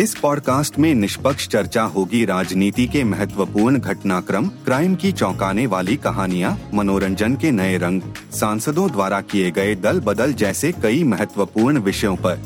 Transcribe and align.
इस 0.00 0.14
पॉडकास्ट 0.14 0.78
में 0.78 0.94
निष्पक्ष 0.94 1.48
चर्चा 1.48 1.82
होगी 1.82 2.24
राजनीति 2.24 2.86
के 2.86 3.04
महत्वपूर्ण 3.04 3.78
घटनाक्रम, 3.78 4.46
क्राइम 4.48 4.94
की 4.94 5.12
चौंकाने 5.12 5.66
वाली 5.66 5.96
कहानियाँ, 5.96 6.58
मनोरंजन 6.74 7.36
के 7.36 7.50
नए 7.50 7.76
रंग, 7.78 8.02
सांसदों 8.32 8.90
द्वारा 8.90 9.20
किए 9.20 9.50
गए 9.50 9.74
दल 9.74 10.00
बदल 10.00 10.32
जैसे 10.32 10.72
कई 10.72 11.04
महत्वपूर्ण 11.04 11.78
विषयों 11.78 12.16
पर। 12.16 12.42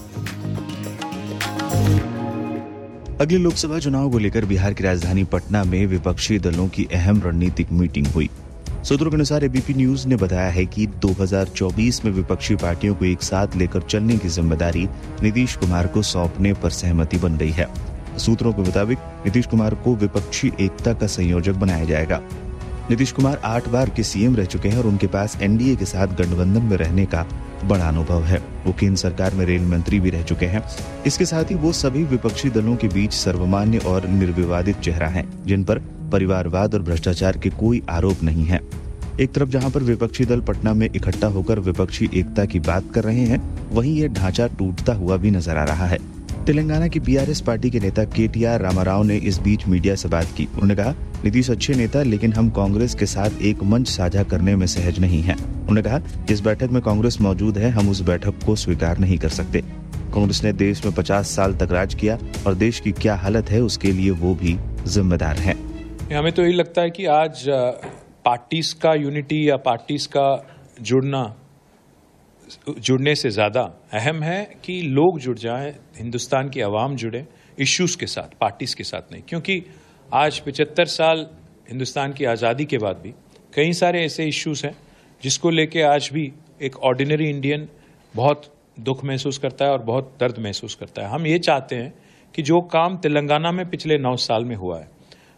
अगले 3.21 3.39
लोकसभा 3.39 3.79
चुनाव 3.79 4.11
को 4.11 4.19
लेकर 4.19 4.45
बिहार 4.45 4.75
की 4.75 4.85
राजधानी 4.85 5.25
पटना 5.25 5.65
में 5.65 5.87
विपक्षी 5.87 6.39
दलों 6.39 6.69
की 6.69 6.89
अहम 6.95 7.23
रणनीतिक 7.23 7.73
मीटिंग 7.73 8.07
हुई। 8.07 8.31
सूत्रों 8.87 9.11
के 9.11 9.17
अनुसार 9.17 9.45
एबीपी 9.45 9.75
न्यूज़ 9.75 10.07
ने 10.09 10.17
बताया 10.17 10.51
है 10.51 10.65
कि 10.67 10.87
2024 11.05 12.05
में 12.05 12.11
विपक्षी 12.13 12.55
पार्टियों 12.57 12.95
को 12.95 13.05
एक 13.05 13.23
साथ 13.23 13.57
लेकर 13.57 13.83
चलने 13.83 14.17
की 14.19 14.29
ज़िम्मेदारी 14.29 14.87
नीतीश 15.23 15.57
कुमार 15.57 15.87
को 15.87 16.03
सौंपने 16.03 16.53
पर 16.55 16.71
सहमति 16.71 17.17
बन 17.17 17.37
गई 17.37 17.51
है। 17.51 17.67
सूत्रों 18.19 18.53
के 18.53 18.63
मुताबिक, 18.63 18.99
नीतीश 18.99 19.47
कुमार 19.47 19.75
को 19.75 19.95
विपक्षी 19.95 20.53
एकता 20.61 20.93
का 20.93 21.07
संयोजक 21.07 21.55
बनाया 21.55 21.85
जाएगा। 21.85 22.21
नीतीश 22.91 23.13
कुमार 23.13 23.41
आठ 23.45 23.69
बार 23.69 23.91
के 23.91 24.03
सीएम 24.03 24.37
रह 24.37 24.45
चुके 24.45 24.69
हैं 24.69 24.79
और 24.79 24.87
उनके 24.87 25.07
पास 25.07 25.37
एनडीए 25.43 25.77
के 25.77 25.85
साथ 25.85 26.07
गठबंधन 26.07 26.63
में 26.63 26.77
रहने 26.77 27.07
का 27.07 27.27
बड़ा 27.65 27.89
अनुभव 27.89 28.23
है। 28.23 28.39
वो 28.67 28.73
केंद्र 28.73 28.97
सरकार 28.97 29.35
में 29.35 29.45
रेल 29.47 29.63
मंत्री 29.63 30.01
भी 30.01 30.11
रह 30.11 30.23
चुके 30.23 30.47
हैं। 30.47 30.65
इसके 31.07 31.25
साथ 31.25 31.45
ही 31.45 31.55
वो 31.55 31.73
सभी 31.73 32.05
विपक्षी 32.05 32.51
दलों 32.51 32.77
के 32.77 32.89
बीच 32.89 33.13
सर्वमान्य 33.13 33.79
और 33.79 34.09
निर्विवादित 34.09 34.81
चेहरा 34.81 35.09
हैं, 35.09 35.29
जिन 35.47 35.65
पर 35.65 35.83
परिवारवाद 36.11 36.75
और 36.75 36.83
भ्रष्टाचार 36.83 37.37
के 37.37 37.51
कोई 37.51 37.83
आरोप 37.91 38.23
नहीं 38.23 38.45
है। 38.45 38.61
एक 39.21 39.33
तरफ़ 39.33 39.49
जहाँ 39.49 39.71
पर 39.71 39.83
विपक्षी 39.83 40.25
दल 40.25 40.41
पटना 40.41 40.75
में 40.75 40.89
इकट्ठा 40.95 41.27
होकर 41.27 41.59
विपक्षी 41.59 42.11
एकता 42.15 42.45
की 42.45 42.61
बात 42.61 42.85
कर 42.95 43.05
रहे 43.05 43.21
हैं, 43.21 43.41
वहीं 43.71 43.97
ये 43.97 44.09
ढांचा 44.09 44.47
टूटता 44.47 44.95
हुआ 44.95 45.17
भी 45.17 45.31
नज़र 45.31 45.57
आ 45.57 45.65
रहा 45.65 45.87
है। 45.87 45.99
तेलंगाना 46.45 46.89
की 46.89 47.01
बीआरएस 47.01 47.41
पार्टी 47.41 47.71
के 47.71 47.81
नेता 47.81 48.05
के 48.05 48.29
टी 48.29 48.45
आर 48.45 48.61
रामाराव 48.61 49.03
ने 49.03 49.17
इस 49.17 49.39
बीच 49.39 49.67
मीडिया 49.69 49.95
से 49.95 50.09
बात 50.09 50.27
की। 50.37 50.45
उन्होंने 50.45 50.75
कहा, 50.75 50.95
नीतीश 51.25 51.51
अच्छे 51.51 51.75
नेता, 51.75 52.03
लेकिन 52.03 52.33
हम 52.33 52.51
कांग्रेस 52.51 52.95
के 52.95 53.07
साथ 53.07 53.31
एक 53.43 53.63
मंच 53.63 53.89
साझा 53.89 54.23
करने 54.23 54.57
में 54.57 54.67
सहज 54.67 54.99
नहीं 54.99 55.23
है। 55.23 55.35
उन्होंने 55.35 55.83
कहा, 55.83 55.99
जिस 55.99 56.41
बैठक 56.41 56.69
में 56.71 56.83
कांग्रेस 56.83 57.21
मौजूद 57.21 57.59
है, 57.59 57.71
हम 57.71 57.89
उस 57.89 58.01
बैठक 58.01 58.45
को 58.47 58.57
स्वीकार 58.57 58.99
नहीं 58.99 59.19
कर 59.19 59.29
सकते। 59.29 59.61
कांग्रेस 60.15 60.45
ने 60.45 60.53
देश 60.53 60.85
में 60.85 60.95
50 60.95 61.35
साल 61.37 61.55
तक 61.55 61.69
राज 61.71 61.95
किया 61.95 62.19
और 62.47 62.55
देश 62.55 62.81
की 62.81 62.93
क्या 62.93 63.15
हालत 63.15 63.51
है, 63.51 63.61
उसके 63.61 63.93
लिए 63.93 64.11
वो 64.11 64.35
भी 64.35 64.59
जिम्मेदार 64.87 65.37
है। 65.37 65.76
हमें 66.13 66.33
तो 66.33 66.43
यही 66.43 66.53
लगता 66.53 66.83
है 66.83 66.91
कि 66.91 67.05
आज 67.07 67.43
पार्टीज़ 68.25 68.75
का 68.83 68.93
यूनिटी 68.95 69.39
या 69.49 69.57
पार्टीज़ 69.59 70.07
का 70.09 70.27
जुड़ना, 70.81 71.23
जुड़ने 72.79 73.15
से 73.15 73.31
ज़्यादा 73.31 73.63
अहम 73.93 74.23
है 74.23 74.39
कि 74.65 74.81
लोग 74.83 75.19
जुड़ 75.21 75.37
जाएँ, 75.39 75.73
हिंदुस्तान 75.99 76.49
की 76.49 76.61
आवाम 76.61 76.95
जुड़े 76.97 77.25
इश्यूज़ 77.59 77.99
के 77.99 78.07
साथ 78.07 78.39
पार्टीज़ 78.41 78.77
के 78.77 78.85
साथ 78.85 79.13
नहीं। 79.13 79.23
क्योंकि 79.23 79.63
आज 80.15 80.39
पिचहत्तर 80.39 80.85
साल 80.87 81.27
हिंदुस्तान 81.69 82.13
की 82.13 82.25
आज़ादी 82.27 82.65
के 82.65 82.79
बाद 82.79 83.01
भी 83.03 83.15
कई 83.53 83.73
सारे 83.75 84.05
ऐसे 84.05 84.29
इश्यूज़ 84.29 84.67
हैं 84.67 84.75
जिसको 85.23 85.51
लेके 85.51 85.83
आज 85.85 86.11
भी 86.13 86.33
एक 86.63 86.77
ऑर्डिनरी 86.85 87.31
इंडियन 87.31 87.69
बहुत 88.15 88.53
दुख 88.81 89.05
महसूस 89.05 89.39
करता 89.39 89.65
है 89.65 89.71
और 89.71 89.83
बहुत 89.85 90.17
दर्द 90.21 90.39
महसूस 90.45 90.75
करता 90.75 91.03
है। 91.03 91.09
हम 91.11 91.27
ये 91.27 91.39
चाहते 91.41 91.77
हैं 91.77 91.95
कि 92.35 92.43
जो 92.43 92.61
काम 92.73 92.97
तेलंगाना 92.99 93.53
में 93.53 93.69
पिछले 93.71 93.99
नौ 93.99 94.17
साल 94.23 94.45
में 94.45 94.57
हुआ 94.57 94.79
है 94.81 94.95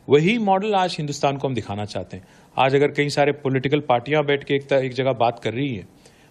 वही 0.08 0.36
मॉडल 0.38 0.74
आज 0.74 0.94
हिंदुस्तान 0.98 1.36
को 1.36 1.48
हम 1.48 1.54
दिखाना 1.54 1.84
चाहते 1.84 2.16
हैं। 2.16 2.24
आज 2.56 2.74
अगर 2.74 2.88
कई 2.88 3.08
सारे 3.08 3.32
पॉलिटिकल 3.32 3.80
पार्टियाँ 3.80 4.24
बैठ 4.24 4.44
के 4.44 4.54
एक, 4.54 4.72
एक 4.72 4.92
जगह 4.92 5.12
बात 5.12 5.40
कर 5.44 5.52
रही 5.52 5.74
है 5.74 5.86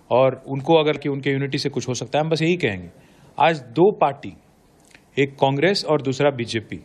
और 0.09 0.41
उनको 0.47 0.75
अगर 0.75 0.97
कि 0.97 1.09
उनके 1.09 1.31
यूनिटी 1.31 1.57
से 1.57 1.69
कुछ 1.69 1.87
हो 1.87 1.93
सकता 1.93 2.19
है 2.19 2.23
हम 2.23 2.29
बस 2.29 2.41
यही 2.41 2.55
कहेंगे। 2.57 2.89
आज 3.37 3.59
दो 3.75 3.91
पार्टी 3.91 4.33
एक 5.19 5.35
कांग्रेस 5.35 5.83
और 5.85 6.01
दूसरा 6.01 6.29
बीजेपी 6.29 6.75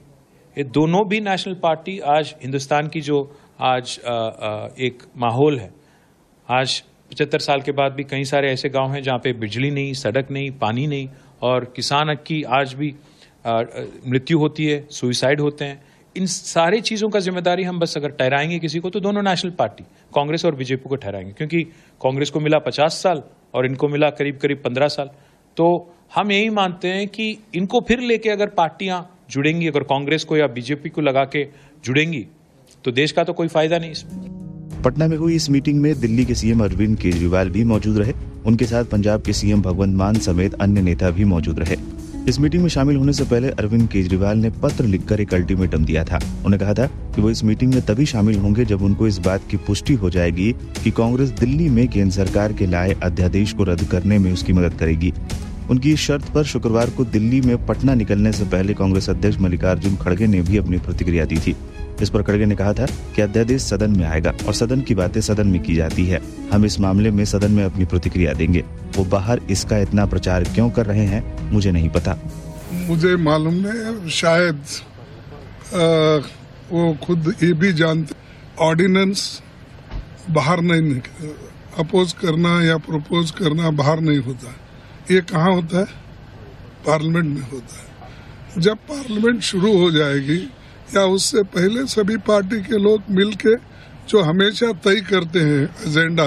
ये 0.57 0.65
दोनों 0.65 1.01
भी 1.09 1.21
नेशनल 1.21 1.55
पार्टी 1.55 1.99
आज 2.09 2.35
हिंदुस्तान 2.43 2.89
की 2.89 3.01
जो 3.01 3.21
आज 3.61 3.99
आ, 4.07 4.13
आ, 4.13 4.69
एक 4.79 5.03
माहौल 5.17 5.59
है। 5.59 5.71
आज 6.49 6.81
पचहत्तर 7.13 7.39
साल 7.39 7.61
के 7.61 7.73
बाद 7.73 7.93
भी 7.93 8.05
कई 8.05 8.25
सारे 8.25 8.51
ऐसे 8.53 8.69
गाँव 8.69 8.93
हैं 8.93 9.03
जहाँ 9.03 9.19
पे 9.19 9.33
बिजली 9.33 9.71
नहीं 9.71 9.93
सड़क 9.93 10.31
नहीं 10.31 10.51
पानी 10.61 10.87
नहीं 10.87 11.09
और 11.43 11.65
किसान 11.77 12.15
की 12.27 12.43
आज 12.53 12.75
भी 12.75 12.95
मृत्यु 13.47 14.39
होती 14.39 14.67
है 14.67 14.85
सुइसाइड 14.91 15.41
होते 15.41 15.65
हैं। 15.65 15.92
इन 16.17 16.27
सारी 16.27 16.81
चीज़ों 16.81 17.09
का 17.09 17.21
ज़िम्मेदारी 17.21 17.63
हम 17.63 17.79
बस 17.81 17.97
अगर 17.97 18.09
ठहराएँगे 18.11 18.59
किसी 18.59 18.79
को 18.79 18.91
तो 18.91 19.01
दोनों 19.01 19.23
नेशनल 19.23 19.51
पार्टी, 19.51 19.85
कांग्रेस 20.15 20.45
और 20.45 20.55
बीजेपी 20.55 20.89
को 20.89 20.97
ठहराएँगे। 20.97 21.33
क्योंकि 21.33 21.63
कांग्रेस 22.01 22.31
को 22.31 22.41
मिला 22.41 22.59
पचास 22.59 23.01
साल 23.03 23.23
और 23.55 23.67
इनको 23.67 23.89
मिला 23.89 24.11
करीब 24.11 24.39
करीब 24.43 24.61
पंद्रह 24.65 24.89
साल। 24.89 25.11
तो 25.57 25.95
हम 26.15 26.33
यही 26.33 26.51
मानते 26.51 26.89
हैं 26.89 27.07
कि 27.09 27.37
इनको 27.55 27.81
फिर 27.81 28.01
लेके 28.01 28.31
अगर 28.31 28.47
पार्टियाँ 28.51 29.09
जुड़ेंगी, 29.31 29.67
अगर 29.67 29.83
कांग्रेस 29.85 30.25
को 30.25 30.37
या 30.37 30.47
बीजेपी 30.49 30.89
को 30.89 31.01
लगा 31.01 31.25
के 31.27 31.47
जुड़ेंगी 31.85 32.27
तो 32.85 32.91
देश 32.93 33.13
का 33.13 33.25
तो 33.25 33.33
कोई 33.33 33.49
फ़ायदा 33.49 33.79
नहीं 33.79 33.91
इसमें। 33.91 34.83
पटना 34.83 35.07
में 35.09 35.17
हुई 35.17 35.35
इस 35.37 35.49
मीटिंग 35.51 35.81
में 35.81 35.95
दिल्ली 36.01 36.25
के 36.25 36.35
सीएम 36.35 36.65
अरविंद 36.65 36.99
केजरीवाल 36.99 37.51
भी 37.51 37.65
मौजूद 37.65 37.99
रहे। 37.99 38.13
उनके 38.47 38.65
साथ 38.65 38.85
पंजाब 38.85 39.23
के 39.23 39.33
सीएम 39.33 39.63
भगवंत 39.63 39.97
मान 39.97 40.19
समेत 40.21 40.55
अन्य 40.55 40.83
नेता 40.83 41.11
भी 41.11 41.25
मौजूद 41.25 41.61
रहे। 41.61 41.77
इस 42.29 42.39
मीटिंग 42.41 42.63
में 42.63 42.69
शामिल 42.69 42.97
होने 42.97 43.13
से 43.13 43.25
पहले 43.25 43.49
अरविंद 43.51 43.89
केजरीवाल 43.89 44.39
ने 44.39 44.51
पत्र 44.51 44.85
लिखकर 44.85 45.21
एक 45.21 45.35
अल्टीमेटम 45.35 45.85
दिया 45.85 46.05
था। 46.05 46.17
उन्होंने 46.17 46.59
कहा 46.59 46.75
था 46.75 46.87
कि 46.87 47.23
वो 47.23 47.31
इस 47.31 47.45
मीटिंग 47.45 47.75
में 47.75 47.83
तभी 47.83 48.07
शामिल 48.07 48.39
होंगे 48.39 48.65
जब 48.65 48.83
उनको 48.83 49.07
इस 49.07 49.19
बात 49.19 49.41
की 49.51 49.57
पुष्टि 49.57 49.95
हो 49.95 50.11
जाएगी 50.11 50.53
कि 50.85 50.91
कांग्रेस 50.91 51.31
दिल्ली 51.31 51.69
में 51.69 51.89
केंद्र 51.89 52.15
सरकार 52.15 52.53
के 52.53 52.67
लाए 52.67 52.93
अध्यादेश 53.03 53.53
को 53.53 53.65
रद्द 53.65 53.85
करने 53.85 54.19
में 54.19 54.33
उसकी 54.33 54.53
मदद 54.53 54.75
करेगी। 54.75 55.13
उनकी 55.71 55.93
इस 55.93 56.01
शर्त 56.01 56.25
पर 56.25 56.45
शुक्रवार 56.45 56.91
को 56.91 57.05
दिल्ली 57.05 57.41
में 57.41 57.67
पटना 57.67 57.95
निकलने 57.95 58.33
से 58.33 58.45
पहले 58.45 58.75
कांग्रेस 58.75 59.11
अध्यक्ष 59.11 59.39
मल्लिकार्जुन 59.39 59.97
खड़गे 59.97 60.27
ने 60.27 60.43
भी 60.43 60.57
अपनी 60.57 60.79
प्रतिक्रिया 60.79 61.25
दी 61.25 61.37
थी। 61.37 61.57
इस 62.03 62.11
पर 62.11 62.23
खड़गे 62.23 62.47
ने 62.47 62.55
कहा 62.55 62.73
था 62.73 62.87
कि 63.17 63.23
अध्यादेश 63.23 63.63
सदन 63.63 63.91
में 63.91 64.05
आएगा 64.05 64.33
और 64.47 64.55
सदन 64.55 64.81
की 64.81 64.95
बातें 64.95 65.21
सदन 65.21 65.47
में 65.47 65.63
की 65.63 65.75
जाती 65.75 66.07
है। 66.07 66.21
हम 66.53 66.65
इस 66.65 66.81
मामले 66.81 67.11
में 67.11 67.25
सदन 67.25 67.53
में 67.53 67.65
अपनी 67.65 67.85
प्रतिक्रिया 67.85 68.33
देंगे। 68.33 68.65
वो 68.97 69.05
बाहर 69.05 69.41
इसका 69.51 69.79
इतना 69.79 70.07
प्रचार 70.07 70.45
क्यों 70.45 70.71
कर 70.71 70.87
रहे 70.87 71.07
हैं 71.07 71.51
मुझे 71.51 71.71
नहीं 71.73 71.89
पता। 71.89 72.17
मुझे 72.73 73.17
मालूम 73.17 73.55
नहीं 73.55 74.09
शायद 74.11 74.57
आ, 75.75 75.85
वो 76.73 76.95
खुद 77.05 77.35
ये 77.43 77.53
भी 77.53 77.73
जानते 77.73 78.15
ऑर्डिनेंस 78.61 79.43
बाहर 80.31 80.61
नहीं 80.61 81.01
अपोज 81.79 82.13
करना 82.13 82.63
या 82.63 82.77
प्रपोज 82.77 83.31
करना 83.31 83.71
बाहर 83.71 84.01
नहीं 84.01 84.19
होता। 84.19 84.55
ये 85.11 85.21
कहाँ 85.21 85.53
होता 85.55 85.79
है? 85.79 85.85
पार्लियामेंट 86.87 87.39
में 87.39 87.51
होता 87.51 87.77
है। 87.77 88.61
जब 88.61 88.77
पार्लियामेंट 88.89 89.41
शुरू 89.43 89.79
हो 89.79 89.91
जाएगी 89.91 90.39
या 90.97 91.05
उससे 91.17 91.43
पहले 91.43 91.87
सभी 91.87 92.17
पार्टी 92.17 92.61
के 92.63 92.79
लोग 92.79 93.03
मिलके 93.11 93.55
जो 94.09 94.23
हमेशा 94.23 94.73
तय 94.85 95.01
करते 95.01 95.41
हैं 95.41 95.63
एजेंडा 95.87 96.27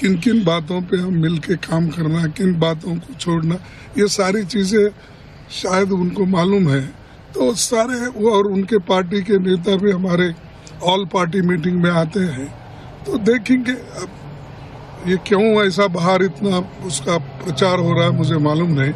किन 0.00 0.16
किन 0.18 0.42
बातों 0.44 0.80
पे 0.82 0.96
हम 0.96 1.14
मिलके 1.22 1.54
काम 1.60 1.88
करना, 1.90 2.26
किन 2.28 2.58
बातों 2.60 2.94
को 2.96 3.14
छोड़ना, 3.14 3.54
ये 3.98 4.06
सारी 4.10 4.44
चीज़ें 4.44 4.88
शायद 5.52 5.92
उनको 5.92 6.24
मालूम 6.26 6.68
है। 6.68 6.80
तो 7.34 7.52
सारे 7.56 8.06
वो 8.10 8.30
और 8.30 8.46
उनके 8.48 8.78
पार्टी 8.86 9.22
के 9.22 9.38
नेता 9.40 9.76
भी 9.76 9.90
हमारे 9.92 10.32
ऑल 10.84 11.04
पार्टी 11.06 11.40
मीटिंग 11.42 11.82
में 11.82 11.90
आते 11.92 12.20
हैं। 12.20 12.48
तो 13.04 13.18
देखेंगे 13.20 13.72
अब 13.72 15.08
ये 15.08 15.16
क्यों 15.26 15.42
ऐसा 15.66 15.86
बाहर 15.90 16.22
इतना 16.22 16.58
उसका 16.86 17.18
प्रचार 17.18 17.78
हो 17.78 17.92
रहा 17.92 18.04
है, 18.04 18.10
मुझे 18.10 18.36
मालूम 18.38 18.70
नहीं। 18.70 18.92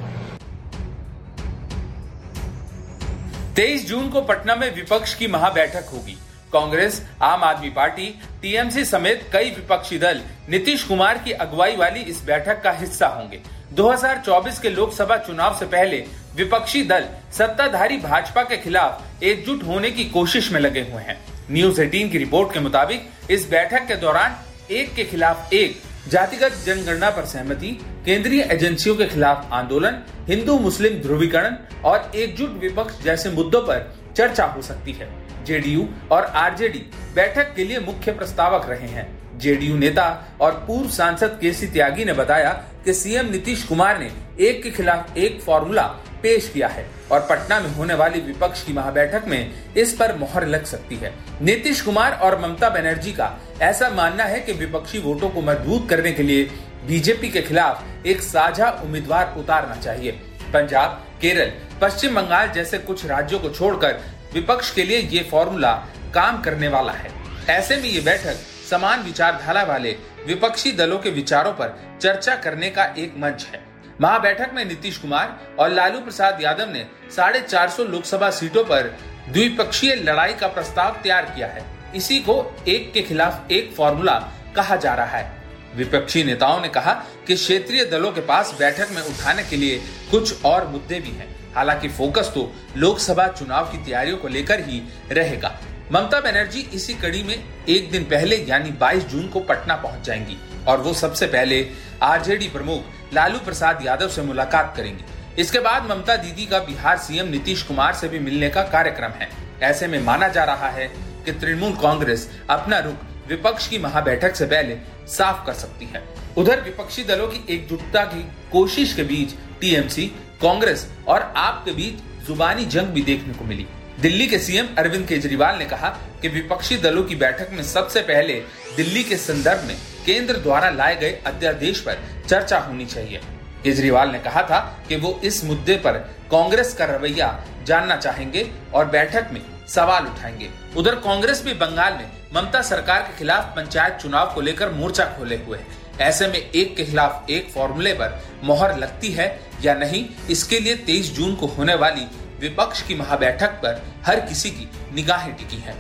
तेईस 3.57 3.89
जून 3.89 4.09
को 4.11 4.21
पटना 4.23 4.57
में 4.57 4.75
विपक्ष 4.75 5.15
की 5.15 5.27
महाबैठक 5.29 5.91
होगी। 5.93 6.17
कांग्रेस, 6.55 7.03
आम 7.23 7.45
आदमी 7.45 7.71
पार्टी, 7.71 8.07
टीएमसी 8.43 8.85
समेत 8.85 9.29
कई 9.33 9.51
विपक्षी 9.51 9.99
दल 9.99 10.21
नीतीश 10.49 10.85
कुमार 10.85 11.19
की 11.19 11.33
अगुवाई 11.33 11.77
वाली 11.77 12.01
इस 12.01 12.25
बैठक 12.25 12.63
का 12.63 12.71
हिस्सा 12.73 13.07
होंगे। 13.07 13.41
2024 13.73 14.59
के 14.59 14.71
लोकसभा 14.71 15.17
चुनाव 15.17 15.59
से 15.59 15.67
पहले 15.67 16.05
विपक्षी 16.37 16.83
दल 16.83 17.09
सत्ताधारी 17.33 17.97
भाजपा 17.97 18.43
के 18.43 18.57
खिलाफ 18.57 19.23
एकजुट 19.23 19.63
होने 19.63 19.91
की 19.91 20.05
कोशिश 20.05 20.53
में 20.53 20.61
लगे 20.61 20.81
हुए 20.81 21.03
हैं। 21.03 21.19
न्यूज़ 21.51 21.81
एटीन 21.81 22.11
की 22.11 22.19
रिपोर्ट 22.19 22.53
के 22.53 22.61
मुताबिक 22.61 23.11
इस 23.31 23.49
बैठक 23.51 23.87
के 23.89 23.97
दौरान 23.97 24.37
एक 24.71 24.95
के 24.95 25.05
खिलाफ 25.05 25.53
एक 25.53 25.83
जातिगत 26.09 26.53
जनगणना 26.67 27.11
पर 27.11 27.25
सहमति, 27.25 27.69
केंद्रीय 28.05 28.49
एजेंसियों 28.53 28.97
के 28.97 29.07
खिलाफ 29.07 29.53
आंदोलन, 29.53 30.01
हिंदू 30.29 30.59
मुस्लिम 30.59 31.01
ध्रुवीकरण 31.03 31.57
और 31.85 32.11
एकजुट 32.15 32.59
विपक्ष 32.61 33.03
जैसे 33.05 33.31
मुद्दों 33.31 33.61
पर 33.61 33.95
चर्चा 34.17 34.45
हो 34.47 34.63
सकती 34.63 34.93
है। 34.93 35.09
जेडीयू 35.45 35.89
और 36.13 36.25
आरजेडी 36.25 36.79
बैठक 37.15 37.55
के 37.55 37.65
लिए 37.65 37.79
मुख्य 37.81 38.13
प्रस्तावक 38.13 38.69
रहे 38.69 38.89
हैं। 38.89 39.39
जेडीयू 39.39 39.77
नेता 39.77 40.07
और 40.41 40.53
पूर्व 40.67 40.89
सांसद 40.91 41.39
केसी 41.41 41.67
त्यागी 41.67 42.05
ने 42.05 42.13
बताया 42.13 42.53
कि 42.85 42.95
सीएम 42.95 43.31
नीतीश 43.31 43.63
कुमार 43.65 43.99
ने 43.99 44.11
एक 44.41 44.63
के 44.63 44.71
खिलाफ 44.71 45.17
एक 45.17 45.41
फॉर्मूला 45.41 45.83
पेश 46.23 46.49
किया 46.49 46.69
है 46.69 46.87
और 47.13 47.21
पटना 47.21 47.59
में 47.61 47.69
होने 47.71 47.95
वाली 47.95 48.21
विपक्ष 48.21 48.63
की 48.65 48.73
महाबैठक 48.73 49.25
में 49.29 49.75
इस 49.77 49.93
पर 49.93 50.15
मोहर 50.17 50.47
लग 50.47 50.65
सकती 50.65 50.97
है। 50.97 51.13
नीतीश 51.43 51.81
कुमार 51.81 52.13
और 52.13 52.41
ममता 52.41 52.71
बनर्जी 52.71 53.13
का 53.13 53.31
ऐसा 53.63 53.91
मानना 53.91 54.25
है 54.25 54.41
कि 54.41 54.53
विपक्षी 54.53 54.99
वोटों 54.99 55.31
को 55.31 55.43
मज़बूत 55.43 55.89
करने 55.89 56.13
के 56.13 56.23
लिए 56.23 56.45
बीजेपी 56.87 57.29
के 57.29 57.43
खिलाफ 57.43 58.07
एक 58.07 58.21
साझा 58.21 58.71
उम्मीदवार 58.85 59.35
उतारना 59.39 59.77
चाहिए। 59.77 60.13
पंजाब, 60.55 61.05
केरल, 61.21 61.53
पश्चिम 61.81 62.15
बंगाल 62.15 62.49
जैसे 62.49 62.79
कुछ 62.79 63.05
राज्यों 63.07 63.41
को 63.41 63.51
छोड़कर 63.51 64.01
विपक्ष 64.35 64.71
के 64.75 64.85
लिए 64.85 64.99
ये 64.99 65.23
फॉर्मूला 65.31 65.73
काम 66.15 66.41
करने 66.43 66.69
वाला 66.69 66.93
है। 66.93 67.13
ऐसे 67.51 67.77
में 67.77 67.89
ये 67.89 68.01
बैठक 68.01 68.37
समान 68.71 69.03
विचारधारा 69.03 69.63
वाले 69.63 69.97
विपक्षी 70.27 70.73
दलों 70.73 70.99
के 70.99 71.11
विचारों 71.11 71.53
पर 71.53 71.77
चर्चा 72.03 72.35
करने 72.37 72.71
का 72.71 72.85
एक 72.99 73.15
मंच 73.19 73.45
है। 73.45 73.63
महाबैठक 74.01 74.51
में 74.55 74.65
नीतीश 74.65 74.99
कुमार 74.99 75.39
और 75.59 75.71
लालू 75.71 76.01
प्रसाद 76.01 76.43
यादव 76.43 76.71
ने 76.71 76.87
साढ़े 77.17 77.41
चार 77.41 77.71
सौ 77.71 77.85
लोकसभा 77.85 78.31
सीटों 78.31 78.65
पर 78.65 78.97
द्विपक्षीय 79.29 79.95
लड़ाई 79.95 80.33
का 80.33 80.49
प्रस्ताव 80.49 81.01
तैयार 81.03 81.25
किया 81.27 81.49
है। 81.49 81.65
इसी 81.97 82.19
को 82.21 82.57
एक 82.69 82.93
के 82.93 83.03
खिलाफ 83.03 83.51
एक 83.51 83.73
फॉर्मूला 83.77 84.19
कहा 84.57 84.77
जा 84.77 84.95
रहा 84.95 85.17
है। 85.17 85.44
विपक्षी 85.77 86.23
नेताओं 86.25 86.61
ने 86.61 86.69
कहा 86.69 86.93
कि 87.27 87.35
क्षेत्रीय 87.35 87.85
दलों 87.85 88.13
के 88.13 88.21
पास 88.21 88.55
बैठक 88.59 88.91
में 88.91 89.03
उठाने 89.03 89.43
के 89.43 89.57
लिए 89.57 89.79
कुछ 90.11 90.45
और 90.45 90.67
मुद्दे 90.69 91.01
भी 91.01 91.11
हैं। 91.11 91.29
हालाँकि 91.55 91.89
फोकस 91.89 92.31
तो 92.35 92.51
लोकसभा 92.77 93.27
चुनाव 93.29 93.65
की 93.65 93.85
तैयारियों 93.85 94.17
को 94.17 94.29
लेकर 94.29 94.61
ही 94.61 94.83
रहेगा। 95.13 95.59
ममता 95.93 96.21
बनर्जी 96.21 96.61
इसी 96.75 96.95
कड़ी 96.95 97.23
में 97.23 97.35
एक 97.69 97.91
दिन 97.91 98.05
पहले 98.05 98.37
यानी 98.39 98.71
22 98.81 99.05
जून 99.05 99.29
को 99.29 99.41
पटना 99.41 99.77
पहुँच 99.77 100.07
जाएँगी 100.07 100.37
और 100.69 100.81
वो 100.81 100.93
सबसे 100.95 101.27
पहले 101.27 101.67
आरजेडी 102.03 102.49
प्रमुख 102.49 103.15
लालू 103.15 103.39
प्रसाद 103.39 103.85
यादव 103.87 104.09
से 104.09 104.23
मुलाकात 104.23 104.75
करेंगी। 104.77 105.05
इसके 105.39 105.59
बाद 105.59 105.91
ममता 105.91 106.17
दीदी 106.17 106.47
का 106.47 106.59
बिहार 106.59 106.99
सीएम 106.99 107.29
नीतीश 107.29 107.63
कुमार 107.63 107.95
से 107.95 108.09
भी 108.09 108.19
मिलने 108.19 108.49
का 108.49 108.63
कार्यक्रम 108.63 109.11
है। 109.13 109.29
ऐसे 109.63 109.87
में 109.87 110.01
माना 110.03 110.29
जा 110.29 110.45
रहा 110.45 110.69
है 110.69 110.87
कि 111.25 111.33
तृणमूल 111.33 111.73
कांग्रेस 111.73 112.29
अपना 112.51 112.79
रुख 112.79 113.29
विपक्ष 113.29 113.67
की 113.69 113.79
महाबैठक 113.79 114.37
से 114.37 114.47
पहले 114.47 114.75
साफ़ 115.09 115.47
कर 115.47 115.53
सकती 115.53 115.87
है। 115.87 116.03
उधर 116.37 116.61
विपक्षी 116.61 117.05
दलों 117.05 117.29
की 117.29 117.45
एकजुटता 117.55 118.05
की 118.05 118.23
कोशिश 118.53 118.93
के 118.95 119.03
बीच 119.03 119.35
टीएमसी, 119.61 120.07
कांग्रेस 120.43 120.87
और 121.09 121.33
आप 121.37 121.65
के 121.65 121.73
बीच 121.73 122.27
जुबानी 122.27 122.65
जंग 122.65 122.87
भी 122.87 123.03
देखने 123.03 123.35
को 123.35 123.45
मिली। 123.45 123.67
दिल्ली 124.01 124.27
के 124.27 124.39
सीएम 124.39 124.69
अरविंद 124.79 125.07
केजरीवाल 125.09 125.59
ने 125.59 125.65
कहा 125.65 125.89
कि 126.23 126.29
विपक्षी 126.29 126.77
दलों 126.77 127.05
की 127.05 127.15
बैठक 127.15 127.51
में 127.53 127.63
सबसे 127.63 128.01
पहले 128.01 128.35
दिल्ली 128.77 129.05
के 129.05 129.17
संदर्भ 129.17 129.65
में 129.65 129.77
केंद्र 130.07 130.37
द्वारा 130.37 130.71
लाए 130.71 130.97
गए 130.97 131.13
अध्यादेश 131.27 131.81
पर 131.81 131.99
चर्चा 132.29 132.59
होनी 132.59 132.87
चाहिए। 132.87 133.21
केजरीवाल 133.65 134.11
ने 134.11 134.19
कहा 134.19 134.43
था 134.43 134.59
कि 134.89 134.97
वो 134.97 135.21
इस 135.25 135.45
मुद्दे 135.45 135.77
पर 135.77 135.99
कांग्रेस 136.31 136.75
का 136.75 136.85
रवैया 136.85 137.45
जानना 137.65 137.97
चाहेंगे 137.97 138.51
और 138.75 138.87
बैठक 138.87 139.29
में 139.33 139.41
सवाल 139.69 140.07
उठाएँगे। 140.07 140.49
उधर 140.77 140.95
कांग्रेस 140.95 141.43
भी 141.45 141.53
बंगाल 141.55 141.93
में 141.93 142.11
ममता 142.35 142.61
सरकार 142.63 143.03
के 143.03 143.19
खिलाफ 143.19 143.55
पंचायत 143.57 143.99
चुनाव 144.03 144.33
को 144.35 144.41
लेकर 144.41 144.73
मोर्चा 144.73 145.05
खोले 145.19 145.37
हुए 145.37 145.59
है। 145.59 145.83
ऐसे 146.01 146.27
में 146.27 146.39
एक 146.39 146.77
के 146.77 146.85
खिलाफ 146.85 147.31
एक 147.31 147.51
फॉर्मूले 147.51 147.93
पर 147.93 148.21
मोहर 148.45 148.77
लगती 148.79 149.11
है 149.13 149.27
या 149.65 149.75
नहीं, 149.75 150.05
इसके 150.31 150.59
लिए 150.61 150.77
23 150.77 151.13
जून 151.15 151.35
को 151.35 151.47
होने 151.47 151.75
वाली 151.75 152.07
विपक्ष 152.41 152.83
की 152.83 152.95
महाबैठक 152.95 153.51
पर 153.63 153.83
हर 154.07 154.21
किसी 154.21 154.51
की 154.51 154.69
निगाहें 154.95 155.35
टिकी 155.37 155.57
हैं। 155.57 155.77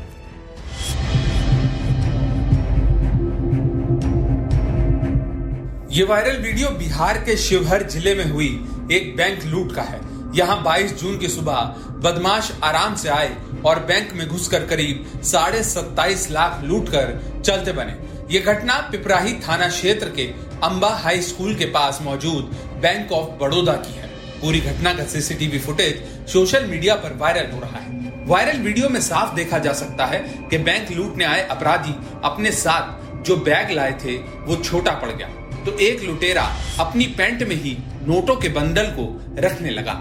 ये 5.90 6.04
वायरल 6.04 6.36
वीडियो 6.36 6.68
बिहार 6.68 7.18
के 7.18 7.36
शिवहर 7.36 7.82
ज़िले 7.82 8.14
में 8.14 8.24
हुई। 8.24 8.48
एक 8.92 9.14
बैंक 9.16 9.44
लूट 9.44 9.74
का 9.74 9.82
है। 9.82 10.00
यहाँ 10.36 10.62
22 10.62 10.92
जून 11.00 11.18
की 11.18 11.28
सुबह 11.28 11.60
बदमाश 12.04 12.50
आराम 12.64 12.94
से 12.94 13.08
आए 13.08 13.28
और 13.66 13.78
बैंक 13.78 14.12
में 14.12 14.26
घुसकर 14.28 14.66
करीब 14.66 15.20
साढ़े 15.24 15.62
सत्ताईस 15.64 16.30
लाख 16.30 16.62
लूट 16.64 16.88
कर 16.88 17.42
चलते 17.44 17.72
बने। 17.72 17.96
ये 18.30 18.40
घटना 18.40 18.78
पिपराही 18.92 19.32
थाना 19.38 19.68
क्षेत्र 19.68 20.08
के 20.08 20.24
अंबा 20.64 20.88
हाई 20.94 21.20
स्कूल 21.22 21.54
के 21.54 21.64
पास 21.64 21.98
मौजूद 22.02 22.44
बैंक 22.82 23.12
ऑफ़ 23.12 23.30
बड़ौदा 23.40 23.72
की 23.72 23.94
है। 23.94 24.08
पूरी 24.40 24.60
घटना 24.60 24.92
का 24.94 25.04
सीसीटीवी 25.04 25.58
फुटेज 25.58 26.28
सोशल 26.28 26.64
मीडिया 26.64 26.94
पर 26.94 27.16
वायरल 27.16 27.50
हो 27.52 27.60
रहा 27.60 27.78
है। 27.78 28.02
वायरल 28.26 28.58
वीडियो 28.58 28.88
में 28.88 29.00
साफ़ 29.00 29.34
देखा 29.34 29.58
जा 29.58 29.72
सकता 29.72 30.06
है 30.06 30.18
कि 30.50 30.58
बैंक 30.58 30.90
लूटने 30.90 31.24
आए 31.24 31.46
अपराधी 31.46 31.94
अपने 32.24 32.52
साथ 32.52 33.24
जो 33.24 33.36
बैग 33.36 33.70
लाए 33.70 33.92
थे, 34.04 34.16
वो 34.16 34.56
छोटा 34.56 34.92
पड़ 34.92 35.10
गया। 35.10 35.28
तो 35.64 35.76
एक 35.78 36.02
लुटेरा 36.02 36.42
अपनी 36.80 37.04
पैंट 37.18 37.42
में 37.42 37.56
ही 37.56 37.76
नोटों 38.06 38.36
के 38.36 38.48
बंडल 38.48 38.86
को 38.90 39.04
रखने 39.38 39.70
लगा। 39.70 39.92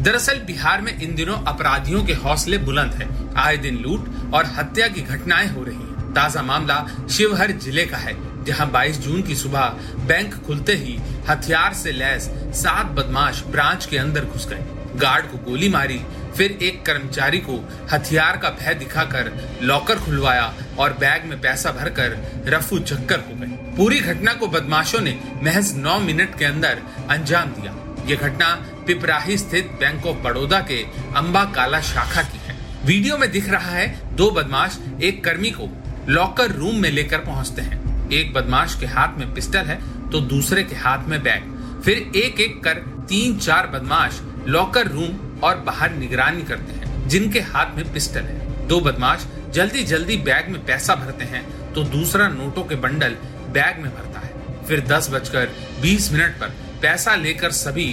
दरअसल 0.00 0.38
बिहार 0.38 0.80
में 0.80 0.96
इन 0.98 1.14
दिनों 1.14 1.36
अपराधियों 1.44 2.04
के 2.04 2.12
हौसले 2.14 2.58
बुलंद 2.58 2.92
है। 2.92 3.08
आए 3.36 3.56
दिन 3.56 3.78
लूट 3.78 4.34
और 4.34 4.46
हत्या 4.46 4.88
की 4.88 5.00
घटनाएँ 5.00 5.48
हो 5.48 5.64
रही 5.64 5.76
हैं। 5.76 6.12
ताज़ा 6.14 6.42
मामला 6.42 6.86
शिवहर 7.10 7.52
ज़िले 7.52 7.84
का 7.86 7.96
है, 7.96 8.14
जहाँ 8.44 8.70
22 8.70 8.98
जून 9.00 9.22
की 9.22 9.34
सुबह 9.34 9.64
बैंक 10.08 10.34
खुलते 10.46 10.72
ही 10.72 10.98
हथियार 11.28 11.74
से 11.74 11.92
लैस 11.92 12.30
सात 12.54 12.86
बदमाश 12.86 13.42
ब्रांच 13.46 13.86
के 13.86 13.98
अंदर 13.98 14.24
घुस 14.24 14.48
गए। 14.48 14.64
गार्ड 14.96 15.26
को 15.26 15.38
गोली 15.38 15.68
मारी, 15.68 16.00
फिर 16.36 16.58
एक 16.62 16.84
कर्मचारी 16.86 17.38
को 17.38 17.58
हथियार 17.92 18.36
का 18.36 18.50
भय 18.50 18.74
दिखाकर 18.74 19.32
लॉकर 19.62 19.98
खुलवाया 19.98 20.52
और 20.78 20.92
बैग 20.92 21.24
में 21.24 21.40
पैसा 21.40 21.70
भरकर 21.72 22.16
रफू 22.46 22.78
चक्कर 22.78 23.20
हो 23.20 23.34
गए। 23.34 23.76
पूरी 23.76 24.00
घटना 24.00 24.32
को 24.32 24.46
बदमाशों 24.48 25.00
ने 25.00 25.18
महज 25.42 25.72
नौ 25.76 25.98
मिनट 26.00 26.38
के 26.38 26.44
अंदर 26.44 26.82
अंजाम 27.10 27.48
दिया। 27.50 27.74
ये 28.06 28.16
घटना 28.16 28.54
पिपराही 28.86 29.36
स्थित 29.38 29.70
बैंक 29.80 30.06
ऑफ़ 30.06 30.16
बड़ौदा 30.18 30.60
के 30.60 30.82
अम्बा 31.16 31.44
काला 31.54 31.80
शाखा 31.82 32.22
की 32.22 32.38
है। 32.38 32.56
वीडियो 32.84 33.18
में 33.18 33.30
दिख 33.32 33.48
रहा 33.48 33.70
है, 33.70 34.16
दो 34.16 34.30
बदमाश 34.30 34.78
एक 35.02 35.24
कर्मी 35.24 35.50
को 35.50 35.68
लॉकर 36.08 36.50
रूम 36.50 36.76
में 36.76 36.90
लेकर 36.90 37.18
पहुँचते 37.18 37.62
हैं। 37.62 38.10
एक 38.12 38.32
बदमाश 38.32 38.76
के 38.80 38.86
हाथ 38.86 39.18
में 39.18 39.32
पिस्टल 39.34 39.66
है 39.66 39.80
तो 40.10 40.20
दूसरे 40.22 40.62
के 40.62 40.76
हाथ 40.76 41.08
में 41.08 41.22
बैग। 41.22 41.50
फिर 41.84 42.10
एक 42.16 42.40
एक 42.40 42.62
कर 42.64 42.78
तीन 43.08 43.38
चार 43.38 43.66
बदमाश 43.66 44.20
लॉकर 44.48 44.88
रूम 44.88 45.40
और 45.40 45.56
बाहर 45.58 45.92
निगरानी 45.92 46.42
करते 46.42 46.74
हैं, 46.74 47.08
जिनके 47.08 47.40
हाथ 47.42 47.76
में 47.76 47.92
पिस्टल 47.92 48.20
है। 48.22 48.66
दो 48.68 48.80
बदमाश 48.80 49.26
जल्दी 49.52 49.82
जल्दी 49.84 50.16
बैग 50.18 50.48
में 50.48 50.64
पैसा 50.64 50.94
भरते 50.94 51.24
हैं 51.24 51.44
तो 51.74 51.82
दूसरा 51.84 52.28
नोटों 52.28 52.62
के 52.64 52.76
बंडल 52.76 53.16
बैग 53.50 53.82
में 53.82 53.90
भरता 53.90 54.20
है। 54.20 54.66
फिर 54.66 54.80
दस 54.86 55.08
बजकर 55.10 55.48
बीस 55.82 56.12
मिनट 56.12 56.38
पर 56.40 56.54
पैसा 56.82 57.14
लेकर 57.14 57.50
सभी 57.52 57.86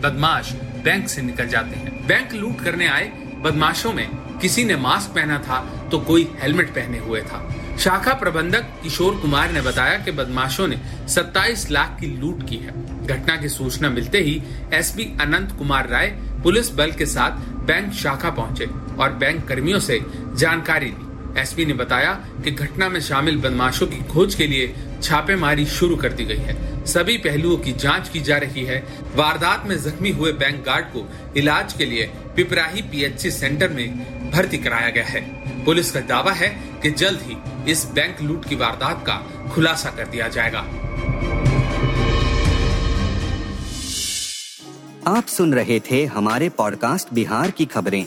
बदमाश 0.00 0.52
बैंक 0.84 1.08
से 1.08 1.22
निकल 1.22 1.48
जाते 1.48 1.76
हैं। 1.76 2.06
बैंक 2.06 2.32
लूट 2.32 2.60
करने 2.60 2.86
आए, 2.86 3.10
बदमाशों 3.42 3.92
में 3.92 4.08
किसी 4.40 4.64
ने 4.64 4.76
मास्क 4.76 5.14
पहना 5.14 5.38
था 5.38 5.60
तो 5.90 5.98
कोई 5.98 6.28
हेलमेट 6.40 6.70
पहने 6.70 6.98
हुए 6.98 7.20
था। 7.22 7.38
शाखा 7.80 8.12
प्रबंधक 8.14 8.66
किशोर 8.82 9.16
कुमार 9.16 9.50
ने 9.52 9.60
बताया 9.60 9.98
कि 9.98 10.10
बदमाशों 10.10 10.66
ने 10.68 10.80
27 11.08 11.70
लाख 11.70 11.96
की 12.00 12.06
लूट 12.06 12.48
की 12.48 12.56
है। 12.56 13.06
घटना 13.06 13.36
की 13.36 13.48
सूचना 13.48 13.90
मिलते 13.90 14.18
ही 14.18 14.42
एसपी 14.74 15.04
अनंत 15.20 15.52
कुमार 15.58 15.88
राय 15.88 16.06
पुलिस 16.42 16.74
बल 16.74 16.92
के 16.92 17.06
साथ 17.06 17.30
बैंक 17.66 17.92
शाखा 17.94 18.30
पहुँचे 18.30 18.66
और 18.98 19.12
बैंक 19.12 19.46
कर्मियों 19.48 19.78
से 19.80 20.00
जानकारी 20.34 20.86
ली। 20.86 21.05
एसपी 21.36 21.64
ने 21.64 21.72
बताया 21.72 22.12
कि 22.44 22.50
घटना 22.50 22.88
में 22.88 23.00
शामिल 23.00 23.36
बदमाशों 23.36 23.86
की 23.86 23.96
खोज 23.96 24.34
के 24.34 24.46
लिए 24.46 24.74
छापेमारी 25.02 25.66
शुरू 25.66 25.96
कर 25.96 26.12
दी 26.12 26.24
गई 26.24 26.36
है। 26.36 26.84
सभी 26.86 27.16
पहलुओं 27.18 27.56
की 27.56 27.72
जाँच 27.72 28.08
की 28.08 28.20
जा 28.20 28.36
रही 28.36 28.64
है। 28.64 28.86
वारदात 29.14 29.66
में 29.66 29.76
जख्मी 29.82 30.10
हुए 30.10 30.32
बैंक 30.32 30.64
गार्ड 30.64 30.84
को 30.84 31.08
इलाज 31.36 31.72
के 31.72 31.84
लिए 31.84 32.10
पिपराही 32.36 32.82
पीएचसी 32.82 33.30
सेंटर 33.30 33.68
में 33.68 34.30
भर्ती 34.30 34.58
कराया 34.58 34.90
गया 34.90 35.04
है। 35.04 35.20
पुलिस 35.64 35.90
का 35.90 36.00
दावा 36.00 36.32
है 36.32 36.48
कि 36.82 36.90
जल्द 36.90 37.20
ही 37.22 37.36
इस 37.72 37.86
बैंक 37.86 38.22
लूट 38.22 38.48
की 38.48 38.56
वारदात 38.56 39.04
का 39.06 39.14
खुलासा 39.54 39.90
कर 39.90 40.06
दिया 40.06 40.28
जाएगा। 40.28 40.60
आप 45.06 45.26
सुन 45.26 45.54
रहे 45.54 45.80
थे 45.80 46.04
हमारे 46.04 46.48
पॉडकास्ट 46.48 47.14
बिहार 47.14 47.50
की 47.50 47.64
खबरें। 47.64 48.06